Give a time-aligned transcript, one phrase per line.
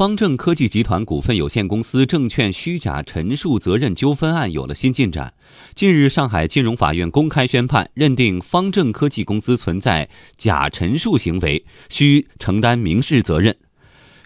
[0.00, 5.34] 方正科技集团股份有限公司证券虚假陈述责任纠纷案有了新进展。
[5.74, 10.08] 近日，上海金融法院公开宣判，认定方正科技公司存在
[10.38, 13.54] 假陈述行为，需承担民事责任。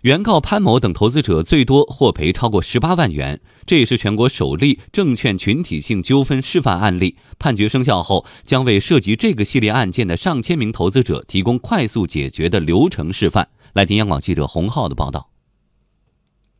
[0.02, 7.16] 原告潘某等投资者最多获赔超过十八万元，这也是全国首例证券群体性纠纷示范案例。
[7.40, 13.48] 判决生效后，将为涉及这个系列案件的上千名投资者提供快速解决的流程示范。
[13.72, 15.33] 来听央广记者洪浩的报道。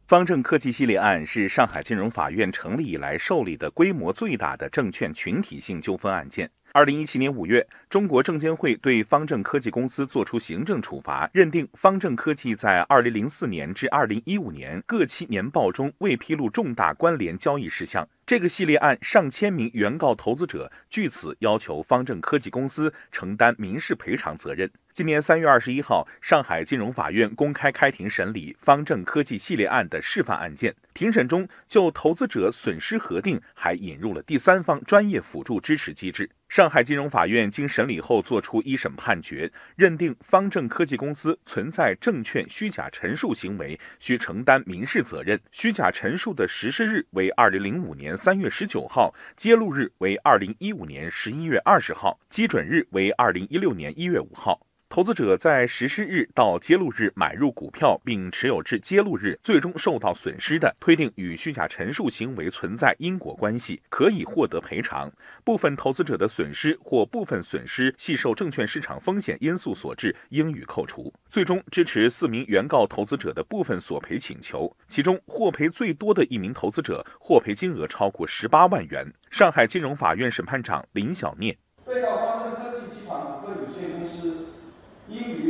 [0.07, 6.51] 方正科技系列案是上海金融法院成立以来受理的规模最大的证券群体性纠纷案件。
[6.73, 18.07] 二零一七年五月，中国证监会对方正科技公司作出行政处罚，认定方正科技在二零零四年至二零一五年各期年报中未披露重大关联交易事项。
[18.27, 24.71] 这个系列案上千名原告投资者据此要求方正科技公司承担民事赔偿责任。
[24.95, 30.75] 今年三月二十一号，上海金融法院公开开庭审理方正科技系列案的示范案件。
[30.95, 36.31] 庭审中，就投资者损失核定，还引入了第三方专业辅助支持机制。
[36.49, 45.41] 上海金融法院经审理后作出一审判决，认定方正科技公司存在证券虚假陈述行为，需承担民事责任。
[45.51, 54.61] 虚假陈述的实施日为二零零五年三月十九号，揭露日为二零一五年十一月二十号，基准日为二零一六年一月五号。
[54.95, 65.11] 投资者在实施日到揭露日买入股票并持有至揭露日，最终受到损失的，推定与虚假陈述行为存在因果关系，可以获得赔偿。
[65.43, 71.13] 部分投资者的损失或部分损失系受证券市场风险因素所致，应予扣除。
[71.29, 79.13] 最终支持四名原告投资者的部分索赔请求，其中获赔最多的一名投资者获赔金额超过十八万元。
[79.29, 81.57] 上海金融法院审判长林小念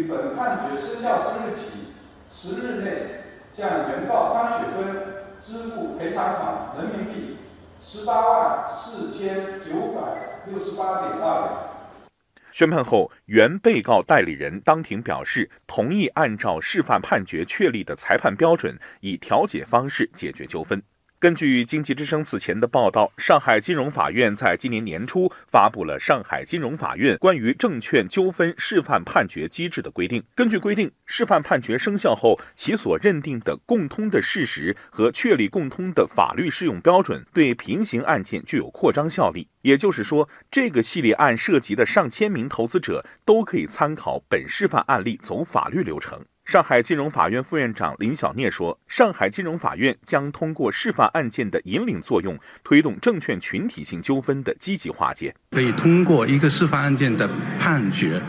[0.07, 1.95] 本判决生效之日起
[2.31, 2.91] 十日内，
[3.53, 7.37] 向原告汤雪芬支付赔偿款人民币
[7.81, 10.01] 十八万四千九百
[10.47, 12.09] 六十八点二元。
[12.53, 20.81] 宣判后，原被告代理人当庭表示，同意按照示范判决确立的裁判标准，以调解方式解决纠纷。
[21.25, 30.21] 根据经济之声此前的报道，上海金融法院在今年年初发布了《上海金融法院关于证券纠纷示范判决机制的规定》。
[30.35, 39.49] 根据规定，示范判决生效后，其所认定的共通的事实和确立共通的法律适用标准，对平行案件具有扩张效力。
[39.63, 46.23] 也就是说，这个系列案涉及的上千名投资者都可以参考本示范案例走法律流程。
[46.45, 55.35] 上海金融法院副院长林小聂说：“上海金融法院将通过示范案件的引领作用，推动证券群体性纠纷的积极化解。
[55.53, 57.27] 可以通过一个示范案件的
[57.59, 58.21] 判决，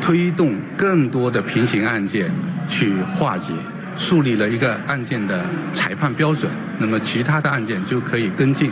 [0.00, 2.30] 推动更多的平行案件
[2.68, 3.52] 去化解，
[3.96, 5.44] 树立了一个案件的
[5.74, 6.48] 裁判标准。
[6.78, 8.70] 那么其他的案件就可以跟进，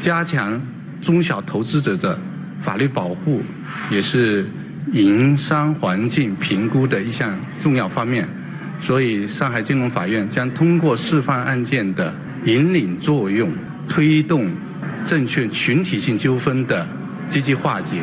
[0.00, 0.60] 加强
[1.02, 2.16] 中小投资者的
[2.60, 3.42] 法律保护，
[3.90, 4.46] 也是。”
[4.90, 8.26] 营商环境评估的一项重要方面，
[8.80, 12.12] 所以上海金融法院将通过示范案件的
[12.44, 13.50] 引领作用，
[13.88, 14.50] 推动
[15.06, 16.86] 证券群体性纠纷的
[17.28, 18.02] 积极化解。